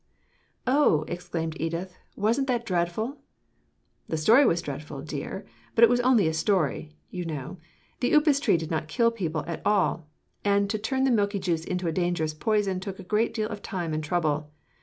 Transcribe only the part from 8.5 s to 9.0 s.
did not